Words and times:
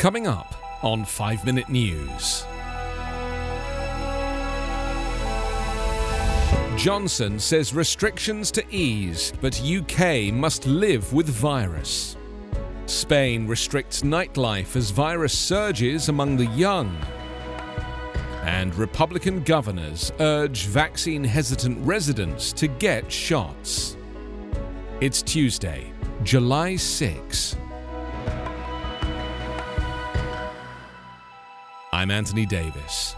Coming 0.00 0.26
up 0.26 0.54
on 0.82 1.04
5 1.04 1.44
Minute 1.44 1.68
News. 1.68 2.46
Johnson 6.74 7.38
says 7.38 7.74
restrictions 7.74 8.50
to 8.52 8.64
ease, 8.70 9.34
but 9.42 9.60
UK 9.62 10.32
must 10.32 10.66
live 10.66 11.12
with 11.12 11.28
virus. 11.28 12.16
Spain 12.86 13.46
restricts 13.46 14.00
nightlife 14.00 14.74
as 14.74 14.88
virus 14.88 15.38
surges 15.38 16.08
among 16.08 16.38
the 16.38 16.46
young. 16.46 16.96
And 18.44 18.74
Republican 18.76 19.42
governors 19.42 20.12
urge 20.18 20.64
vaccine 20.64 21.22
hesitant 21.22 21.76
residents 21.84 22.54
to 22.54 22.68
get 22.68 23.12
shots. 23.12 23.98
It's 25.02 25.20
Tuesday, 25.20 25.92
July 26.22 26.76
6. 26.76 27.59
I'm 32.00 32.10
Anthony 32.10 32.46
Davis. 32.46 33.14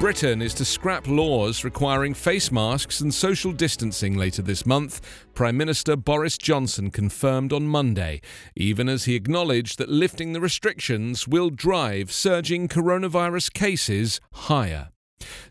Britain 0.00 0.42
is 0.42 0.52
to 0.54 0.64
scrap 0.64 1.06
laws 1.06 1.62
requiring 1.62 2.14
face 2.14 2.50
masks 2.50 3.00
and 3.00 3.14
social 3.14 3.52
distancing 3.52 4.16
later 4.16 4.42
this 4.42 4.66
month, 4.66 5.00
Prime 5.34 5.56
Minister 5.56 5.94
Boris 5.94 6.36
Johnson 6.36 6.90
confirmed 6.90 7.52
on 7.52 7.68
Monday, 7.68 8.20
even 8.56 8.88
as 8.88 9.04
he 9.04 9.14
acknowledged 9.14 9.78
that 9.78 9.88
lifting 9.88 10.32
the 10.32 10.40
restrictions 10.40 11.28
will 11.28 11.48
drive 11.48 12.10
surging 12.10 12.66
coronavirus 12.66 13.52
cases 13.52 14.20
higher. 14.32 14.88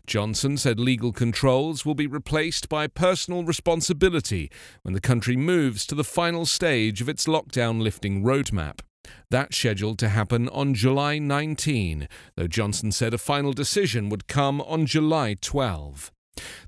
Johnson 0.06 0.58
said 0.58 0.78
legal 0.78 1.14
controls 1.14 1.86
will 1.86 1.94
be 1.94 2.06
replaced 2.06 2.68
by 2.68 2.86
personal 2.86 3.44
responsibility 3.44 4.50
when 4.82 4.92
the 4.92 5.00
country 5.00 5.38
moves 5.38 5.86
to 5.86 5.94
the 5.94 6.04
final 6.04 6.44
stage 6.44 7.00
of 7.00 7.08
its 7.08 7.24
lockdown 7.24 7.80
lifting 7.80 8.22
roadmap. 8.22 8.80
That's 9.30 9.56
scheduled 9.56 9.98
to 10.00 10.08
happen 10.08 10.48
on 10.48 10.74
July 10.74 11.18
19, 11.18 12.08
though 12.36 12.46
Johnson 12.46 12.92
said 12.92 13.14
a 13.14 13.18
final 13.18 13.52
decision 13.52 14.08
would 14.08 14.26
come 14.26 14.60
on 14.60 14.86
July 14.86 15.36
12. 15.40 16.12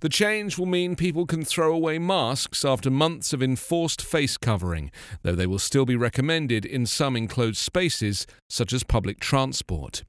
The 0.00 0.08
change 0.08 0.58
will 0.58 0.66
mean 0.66 0.94
people 0.94 1.26
can 1.26 1.44
throw 1.44 1.74
away 1.74 1.98
masks 1.98 2.64
after 2.64 2.90
months 2.90 3.32
of 3.32 3.42
enforced 3.42 4.00
face 4.00 4.36
covering, 4.36 4.90
though 5.22 5.34
they 5.34 5.46
will 5.46 5.58
still 5.58 5.84
be 5.84 5.96
recommended 5.96 6.64
in 6.64 6.86
some 6.86 7.16
enclosed 7.16 7.58
spaces, 7.58 8.26
such 8.48 8.72
as 8.72 8.84
public 8.84 9.18
transport. 9.18 10.04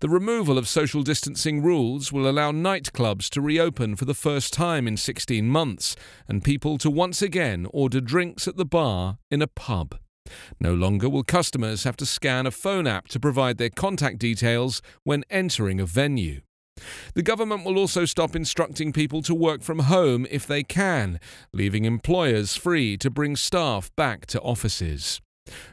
The 0.00 0.08
removal 0.08 0.58
of 0.58 0.68
social 0.68 1.02
distancing 1.02 1.62
rules 1.62 2.12
will 2.12 2.28
allow 2.28 2.50
nightclubs 2.50 3.28
to 3.30 3.40
reopen 3.40 3.96
for 3.96 4.04
the 4.04 4.14
first 4.14 4.52
time 4.52 4.88
in 4.88 4.96
16 4.96 5.46
months, 5.46 5.96
and 6.28 6.44
people 6.44 6.76
to 6.78 6.90
once 6.90 7.22
again 7.22 7.66
order 7.72 8.00
drinks 8.00 8.48
at 8.48 8.56
the 8.56 8.64
bar 8.64 9.18
in 9.30 9.40
a 9.42 9.46
pub. 9.46 9.96
No 10.58 10.74
longer 10.74 11.08
will 11.08 11.24
customers 11.24 11.84
have 11.84 11.96
to 11.96 12.06
scan 12.06 12.46
a 12.46 12.50
phone 12.50 12.86
app 12.86 13.08
to 13.08 13.20
provide 13.20 13.58
their 13.58 13.70
contact 13.70 14.18
details 14.18 14.82
when 15.04 15.24
entering 15.30 15.80
a 15.80 15.86
venue. 15.86 16.40
The 17.14 17.22
government 17.22 17.64
will 17.64 17.78
also 17.78 18.04
stop 18.04 18.34
instructing 18.34 18.92
people 18.92 19.22
to 19.22 19.34
work 19.34 19.62
from 19.62 19.80
home 19.80 20.26
if 20.30 20.46
they 20.46 20.62
can, 20.62 21.20
leaving 21.52 21.84
employers 21.84 22.56
free 22.56 22.96
to 22.98 23.10
bring 23.10 23.36
staff 23.36 23.90
back 23.96 24.26
to 24.26 24.40
offices. 24.40 25.20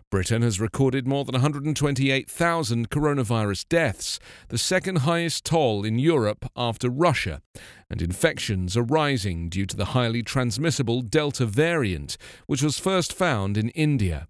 Britain 0.10 0.42
has 0.42 0.60
recorded 0.60 1.08
more 1.08 1.26
than 1.26 1.34
128,000 1.34 2.90
coronavirus 2.90 3.68
deaths, 3.68 4.20
the 4.48 4.58
second 4.58 5.00
highest 5.00 5.46
toll 5.46 5.84
in 5.84 6.00
Europe 6.00 6.50
after 6.56 6.90
Russia, 6.90 7.42
and 7.90 8.02
infections 8.02 8.76
are 8.78 8.84
rising 8.84 9.50
due 9.50 9.66
to 9.66 9.76
the 9.76 9.86
highly 9.86 10.24
transmissible 10.24 11.02
Delta 11.02 11.46
variant, 11.46 12.18
which 12.48 12.64
was 12.64 12.80
first 12.80 13.14
found 13.14 13.58
in 13.58 13.70
India. 13.70 14.28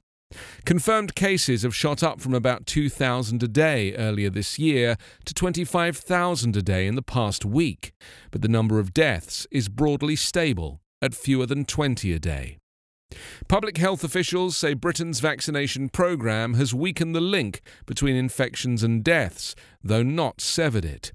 Confirmed 0.65 1.15
cases 1.15 1.63
have 1.63 1.73
shot 1.73 2.03
up 2.03 2.19
from 2.19 2.33
about 2.33 2.65
2,000 2.65 3.41
a 3.41 3.47
day 3.47 3.95
earlier 3.95 4.29
this 4.29 4.59
year 4.59 4.97
to 5.23 5.33
25,000 5.33 6.57
a 6.57 6.61
day 6.61 6.87
in 6.87 6.95
the 6.95 7.01
past 7.01 7.45
week, 7.45 7.93
but 8.31 8.41
the 8.41 8.49
number 8.49 8.77
of 8.79 8.93
deaths 8.93 9.47
is 9.49 9.69
broadly 9.69 10.15
stable 10.15 10.81
at 11.01 11.15
fewer 11.15 11.45
than 11.45 11.63
20 11.63 12.11
a 12.11 12.19
day. 12.19 12.57
Public 13.47 13.77
health 13.77 14.03
officials 14.03 14.57
say 14.57 14.73
Britain's 14.73 15.21
vaccination 15.21 15.87
programme 15.87 16.55
has 16.55 16.73
weakened 16.73 17.15
the 17.15 17.21
link 17.21 17.61
between 17.85 18.17
infections 18.17 18.83
and 18.83 19.05
deaths, 19.05 19.55
though 19.81 20.03
not 20.03 20.41
severed 20.41 20.83
it. 20.83 21.13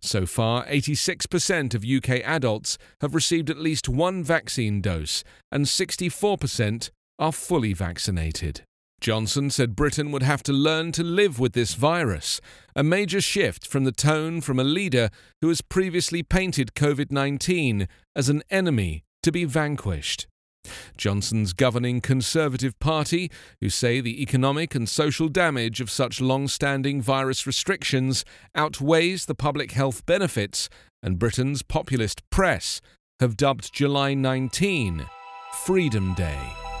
So 0.00 0.24
far, 0.24 0.64
86% 0.66 1.74
of 1.74 1.84
UK 1.84 2.22
adults 2.24 2.78
have 3.02 3.14
received 3.14 3.50
at 3.50 3.58
least 3.58 3.86
one 3.86 4.24
vaccine 4.24 4.80
dose, 4.80 5.22
and 5.52 5.66
64% 5.66 6.90
are 7.18 7.32
fully 7.32 7.72
vaccinated. 7.72 8.62
Johnson 9.00 9.50
said 9.50 9.76
Britain 9.76 10.10
would 10.12 10.22
have 10.22 10.42
to 10.44 10.52
learn 10.52 10.90
to 10.92 11.02
live 11.04 11.38
with 11.38 11.52
this 11.52 11.74
virus, 11.74 12.40
a 12.74 12.82
major 12.82 13.20
shift 13.20 13.66
from 13.66 13.84
the 13.84 13.92
tone 13.92 14.40
from 14.40 14.58
a 14.58 14.64
leader 14.64 15.10
who 15.42 15.48
has 15.48 15.60
previously 15.60 16.22
painted 16.22 16.74
COVID 16.74 17.12
19 17.12 17.86
as 18.16 18.28
an 18.28 18.42
enemy 18.50 19.04
to 19.22 19.30
be 19.30 19.44
vanquished. 19.44 20.26
Johnson's 20.96 21.52
governing 21.52 22.00
Conservative 22.00 22.78
Party, 22.78 23.30
who 23.60 23.68
say 23.68 24.00
the 24.00 24.22
economic 24.22 24.74
and 24.74 24.88
social 24.88 25.28
damage 25.28 25.80
of 25.82 25.90
such 25.90 26.20
long 26.20 26.48
standing 26.48 27.02
virus 27.02 27.46
restrictions 27.46 28.24
outweighs 28.54 29.26
the 29.26 29.34
public 29.34 29.72
health 29.72 30.06
benefits, 30.06 30.70
and 31.02 31.18
Britain's 31.18 31.62
populist 31.62 32.22
press 32.30 32.80
have 33.20 33.36
dubbed 33.36 33.72
July 33.72 34.14
19 34.14 35.06
Freedom 35.64 36.14
Day. 36.14 36.73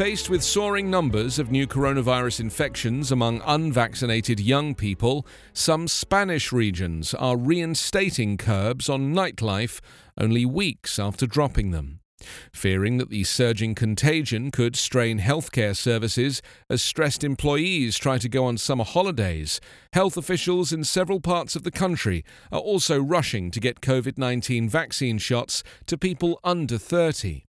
Faced 0.00 0.30
with 0.30 0.42
soaring 0.42 0.90
numbers 0.90 1.38
of 1.38 1.50
new 1.50 1.66
coronavirus 1.66 2.40
infections 2.40 3.12
among 3.12 3.42
unvaccinated 3.44 4.40
young 4.40 4.74
people, 4.74 5.26
some 5.52 5.86
Spanish 5.86 6.52
regions 6.52 7.12
are 7.12 7.36
reinstating 7.36 8.38
curbs 8.38 8.88
on 8.88 9.14
nightlife 9.14 9.82
only 10.16 10.46
weeks 10.46 10.98
after 10.98 11.26
dropping 11.26 11.72
them. 11.72 12.00
Fearing 12.50 12.96
that 12.96 13.10
the 13.10 13.24
surging 13.24 13.74
contagion 13.74 14.50
could 14.50 14.74
strain 14.74 15.18
healthcare 15.18 15.76
services 15.76 16.40
as 16.70 16.80
stressed 16.80 17.22
employees 17.22 17.98
try 17.98 18.16
to 18.16 18.28
go 18.30 18.46
on 18.46 18.56
summer 18.56 18.84
holidays, 18.84 19.60
health 19.92 20.16
officials 20.16 20.72
in 20.72 20.82
several 20.82 21.20
parts 21.20 21.54
of 21.54 21.62
the 21.62 21.70
country 21.70 22.24
are 22.50 22.60
also 22.60 22.98
rushing 22.98 23.50
to 23.50 23.60
get 23.60 23.82
COVID 23.82 24.16
19 24.16 24.66
vaccine 24.66 25.18
shots 25.18 25.62
to 25.84 25.98
people 25.98 26.40
under 26.42 26.78
30. 26.78 27.44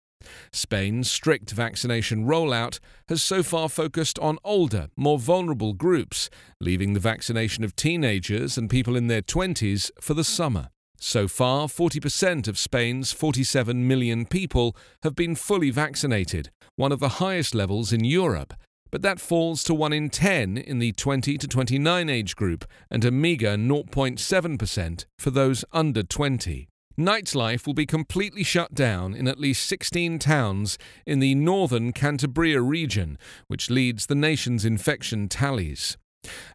Spain's 0.52 1.10
strict 1.10 1.50
vaccination 1.50 2.26
rollout 2.26 2.80
has 3.08 3.22
so 3.22 3.42
far 3.42 3.68
focused 3.68 4.18
on 4.18 4.38
older, 4.44 4.88
more 4.96 5.18
vulnerable 5.18 5.72
groups, 5.72 6.30
leaving 6.60 6.92
the 6.92 7.00
vaccination 7.00 7.64
of 7.64 7.76
teenagers 7.76 8.58
and 8.58 8.68
people 8.68 8.96
in 8.96 9.06
their 9.06 9.22
20s 9.22 9.90
for 10.00 10.14
the 10.14 10.24
summer. 10.24 10.68
So 10.98 11.28
far, 11.28 11.66
40% 11.66 12.46
of 12.46 12.58
Spain's 12.58 13.12
47 13.12 13.88
million 13.88 14.26
people 14.26 14.76
have 15.02 15.16
been 15.16 15.34
fully 15.34 15.70
vaccinated, 15.70 16.50
one 16.76 16.92
of 16.92 17.00
the 17.00 17.20
highest 17.20 17.54
levels 17.54 17.92
in 17.92 18.04
Europe, 18.04 18.52
but 18.90 19.02
that 19.02 19.20
falls 19.20 19.64
to 19.64 19.74
1 19.74 19.92
in 19.92 20.10
10 20.10 20.58
in 20.58 20.78
the 20.78 20.92
20 20.92 21.38
to 21.38 21.48
29 21.48 22.08
age 22.10 22.36
group 22.36 22.64
and 22.90 23.04
a 23.04 23.10
meagre 23.10 23.56
0.7% 23.56 25.04
for 25.18 25.30
those 25.30 25.64
under 25.72 26.02
20. 26.02 26.68
Nightlife 27.00 27.66
will 27.66 27.72
be 27.72 27.86
completely 27.86 28.42
shut 28.42 28.74
down 28.74 29.14
in 29.14 29.26
at 29.26 29.40
least 29.40 29.66
16 29.66 30.18
towns 30.18 30.76
in 31.06 31.18
the 31.18 31.34
northern 31.34 31.94
Cantabria 31.94 32.60
region, 32.60 33.16
which 33.46 33.70
leads 33.70 34.04
the 34.04 34.14
nation's 34.14 34.66
infection 34.66 35.26
tallies. 35.26 35.96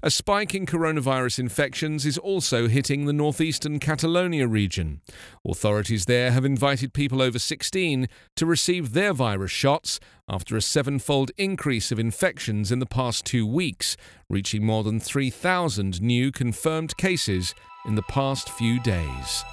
A 0.03 0.11
spike 0.11 0.53
in 0.53 0.67
coronavirus 0.67 1.39
infections 1.39 2.05
is 2.05 2.19
also 2.19 2.67
hitting 2.67 3.05
the 3.05 3.13
northeastern 3.13 3.79
Catalonia 3.79 4.47
region. 4.47 5.01
Authorities 5.43 6.05
there 6.05 6.29
have 6.29 6.45
invited 6.45 6.93
people 6.93 7.23
over 7.23 7.39
16 7.39 8.07
to 8.35 8.45
receive 8.45 8.93
their 8.93 9.13
virus 9.13 9.49
shots 9.49 9.99
after 10.29 10.55
a 10.55 10.61
sevenfold 10.61 11.31
increase 11.37 11.91
of 11.91 11.97
infections 11.97 12.71
in 12.71 12.77
the 12.77 12.85
past 12.85 13.25
two 13.25 13.47
weeks, 13.47 13.97
reaching 14.29 14.63
more 14.63 14.83
than 14.83 14.99
3,000 14.99 15.99
new 16.03 16.31
confirmed 16.31 16.95
cases 16.97 17.55
in 17.87 17.95
the 17.95 18.03
past 18.03 18.47
few 18.49 18.79
days. 18.83 19.43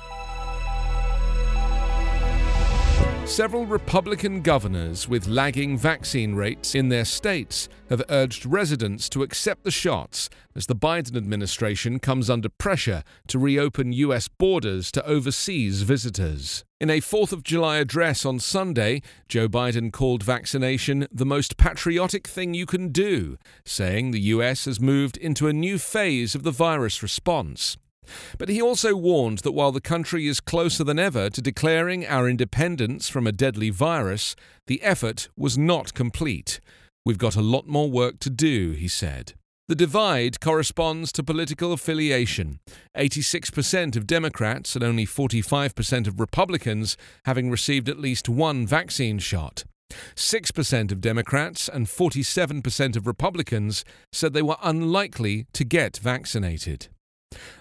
Several 3.24 3.64
Republican 3.64 4.42
governors 4.42 5.08
with 5.08 5.26
lagging 5.26 5.78
vaccine 5.78 6.34
rates 6.34 6.74
in 6.74 6.90
their 6.90 7.06
states 7.06 7.68
have 7.88 8.02
urged 8.10 8.44
residents 8.44 9.08
to 9.08 9.22
accept 9.22 9.64
the 9.64 9.70
shots 9.70 10.28
as 10.54 10.66
the 10.66 10.76
Biden 10.76 11.16
administration 11.16 11.98
comes 11.98 12.28
under 12.28 12.50
pressure 12.50 13.02
to 13.28 13.38
reopen 13.38 13.92
U.S. 13.94 14.28
borders 14.28 14.92
to 14.92 15.06
overseas 15.06 15.80
visitors. 15.80 16.64
In 16.78 16.90
a 16.90 17.00
4th 17.00 17.32
of 17.32 17.42
July 17.42 17.78
address 17.78 18.26
on 18.26 18.38
Sunday, 18.38 19.00
Joe 19.28 19.48
Biden 19.48 19.92
called 19.92 20.22
vaccination 20.22 21.06
the 21.10 21.24
most 21.24 21.56
patriotic 21.56 22.26
thing 22.26 22.52
you 22.52 22.66
can 22.66 22.88
do, 22.88 23.38
saying 23.64 24.10
the 24.10 24.20
U.S. 24.20 24.66
has 24.66 24.78
moved 24.78 25.16
into 25.16 25.48
a 25.48 25.54
new 25.54 25.78
phase 25.78 26.34
of 26.34 26.42
the 26.42 26.50
virus 26.50 27.02
response. 27.02 27.78
But 28.38 28.48
he 28.48 28.60
also 28.60 28.94
warned 28.94 29.38
that 29.38 29.52
while 29.52 29.72
the 29.72 29.80
country 29.80 30.26
is 30.26 30.40
closer 30.40 30.84
than 30.84 30.98
ever 30.98 31.30
to 31.30 31.42
declaring 31.42 32.06
our 32.06 32.28
independence 32.28 33.08
from 33.08 33.26
a 33.26 33.32
deadly 33.32 33.70
virus, 33.70 34.34
the 34.66 34.82
effort 34.82 35.28
was 35.36 35.56
not 35.56 35.94
complete. 35.94 36.60
We've 37.04 37.18
got 37.18 37.36
a 37.36 37.42
lot 37.42 37.66
more 37.66 37.90
work 37.90 38.20
to 38.20 38.30
do, 38.30 38.72
he 38.72 38.88
said. 38.88 39.34
The 39.68 39.74
divide 39.76 40.40
corresponds 40.40 41.12
to 41.12 41.22
political 41.22 41.72
affiliation. 41.72 42.58
86% 42.96 43.96
of 43.96 44.06
Democrats 44.06 44.74
and 44.74 44.84
only 44.84 45.06
45% 45.06 46.06
of 46.06 46.20
Republicans 46.20 46.96
having 47.24 47.50
received 47.50 47.88
at 47.88 47.98
least 47.98 48.28
one 48.28 48.66
vaccine 48.66 49.18
shot. 49.18 49.64
6% 50.14 50.92
of 50.92 51.00
Democrats 51.00 51.68
and 51.68 51.86
47% 51.86 52.96
of 52.96 53.06
Republicans 53.06 53.84
said 54.12 54.32
they 54.32 54.42
were 54.42 54.56
unlikely 54.62 55.46
to 55.52 55.64
get 55.64 55.96
vaccinated. 55.96 56.88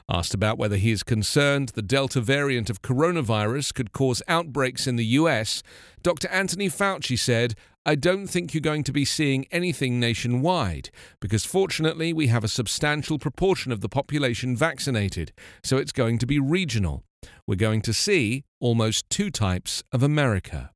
Asked 0.09 0.33
about 0.33 0.57
whether 0.57 0.77
he 0.77 0.91
is 0.91 1.03
concerned 1.03 1.69
the 1.69 1.81
Delta 1.81 2.21
variant 2.21 2.69
of 2.69 2.81
coronavirus 2.81 3.73
could 3.73 3.91
cause 3.93 4.21
outbreaks 4.27 4.87
in 4.87 4.95
the 4.95 5.05
US, 5.05 5.63
Dr. 6.03 6.27
Anthony 6.29 6.67
Fauci 6.67 7.17
said, 7.17 7.55
I 7.85 7.95
don't 7.95 8.27
think 8.27 8.53
you're 8.53 8.61
going 8.61 8.83
to 8.83 8.91
be 8.91 9.05
seeing 9.05 9.45
anything 9.51 9.99
nationwide, 9.99 10.91
because 11.19 11.45
fortunately 11.45 12.13
we 12.13 12.27
have 12.27 12.43
a 12.43 12.47
substantial 12.47 13.17
proportion 13.17 13.71
of 13.71 13.81
the 13.81 13.89
population 13.89 14.55
vaccinated, 14.55 15.31
so 15.63 15.77
it's 15.77 15.91
going 15.91 16.19
to 16.19 16.27
be 16.27 16.39
regional. 16.39 17.03
We're 17.47 17.55
going 17.55 17.81
to 17.83 17.93
see 17.93 18.43
almost 18.59 19.09
two 19.09 19.31
types 19.31 19.83
of 19.91 20.03
America. 20.03 20.71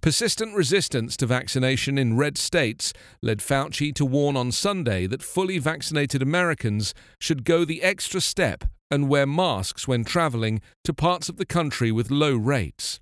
Persistent 0.00 0.54
resistance 0.54 1.16
to 1.16 1.26
vaccination 1.26 1.98
in 1.98 2.16
red 2.16 2.38
states 2.38 2.92
led 3.22 3.38
Fauci 3.38 3.94
to 3.94 4.04
warn 4.04 4.36
on 4.36 4.52
Sunday 4.52 5.06
that 5.06 5.22
fully 5.22 5.58
vaccinated 5.58 6.22
Americans 6.22 6.94
should 7.18 7.44
go 7.44 7.64
the 7.64 7.82
extra 7.82 8.20
step 8.20 8.64
and 8.90 9.08
wear 9.08 9.26
masks 9.26 9.88
when 9.88 10.04
traveling 10.04 10.60
to 10.84 10.92
parts 10.92 11.28
of 11.28 11.36
the 11.36 11.46
country 11.46 11.90
with 11.90 12.10
low 12.10 12.36
rates. 12.36 13.00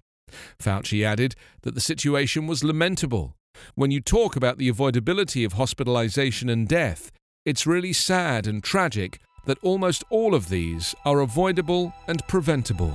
Fauci 0.58 1.04
added 1.04 1.34
that 1.62 1.74
the 1.74 1.80
situation 1.80 2.46
was 2.46 2.62
lamentable. 2.62 3.34
When 3.74 3.90
you 3.90 4.00
talk 4.00 4.36
about 4.36 4.58
the 4.58 4.70
avoidability 4.70 5.44
of 5.44 5.54
hospitalization 5.54 6.48
and 6.48 6.68
death, 6.68 7.10
it's 7.44 7.66
really 7.66 7.92
sad 7.92 8.46
and 8.46 8.62
tragic 8.62 9.18
that 9.46 9.58
almost 9.62 10.04
all 10.10 10.34
of 10.34 10.48
these 10.48 10.94
are 11.04 11.20
avoidable 11.20 11.92
and 12.06 12.26
preventable. 12.28 12.94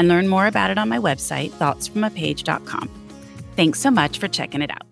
and 0.00 0.08
learn 0.08 0.26
more 0.28 0.46
about 0.46 0.70
it 0.70 0.78
on 0.78 0.88
my 0.88 0.98
website, 0.98 1.50
thoughtsfromapage.com. 1.50 2.88
Thanks 3.54 3.78
so 3.80 3.90
much 3.90 4.18
for 4.18 4.28
checking 4.28 4.62
it 4.62 4.70
out. 4.70 4.89